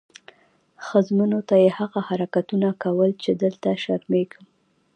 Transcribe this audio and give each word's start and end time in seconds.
ښځمنو 0.85 1.39
ته 1.49 1.55
یې 1.63 1.69
هغه 1.79 1.99
حرکتونه 2.09 2.69
کول 2.83 3.11
چې 3.23 3.31
دلته 3.43 3.69
شرمېږم. 3.83 4.45